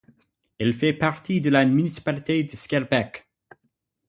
Elle 0.57 0.73
fait 0.73 0.93
partie 0.93 1.41
de 1.41 1.51
la 1.51 1.63
municipalité 1.63 2.43
de 2.43 2.55
Skærbæk. 2.55 3.29